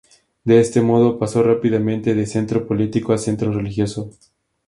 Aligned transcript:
De 0.43 0.59
este 0.59 0.81
modo, 0.81 1.19
pasó 1.19 1.43
rápidamente 1.43 2.15
de 2.15 2.25
centro 2.25 2.65
político 2.65 3.13
a 3.13 3.19
centro 3.19 3.53
religioso. 3.53 4.09